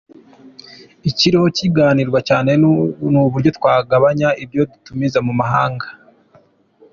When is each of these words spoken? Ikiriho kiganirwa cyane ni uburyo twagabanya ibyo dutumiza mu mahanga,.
Ikiriho 1.09 1.47
kiganirwa 1.57 2.19
cyane 2.29 2.51
ni 3.13 3.17
uburyo 3.25 3.49
twagabanya 3.57 4.29
ibyo 4.43 4.61
dutumiza 4.71 5.19
mu 5.27 5.33
mahanga,. 5.39 5.87